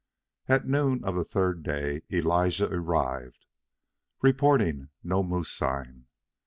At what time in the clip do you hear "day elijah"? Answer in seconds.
1.61-2.67